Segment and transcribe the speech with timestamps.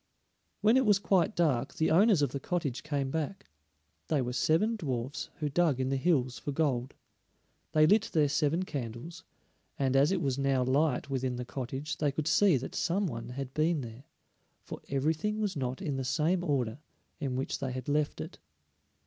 [0.61, 3.45] When it was quite dark the owners of the cottage came back;
[4.07, 6.95] they were seven dwarfs who dug in the hills for gold.
[7.73, 9.23] They lit their seven candles,
[9.77, 13.29] and as it was now light within the cottage they could see that some one
[13.29, 14.05] had been there,
[14.63, 16.79] for everything was not in the same order
[17.19, 18.39] in which they had left it.